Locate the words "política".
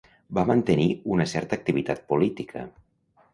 2.15-2.65